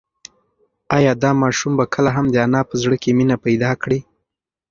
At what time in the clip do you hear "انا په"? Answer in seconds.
2.45-2.75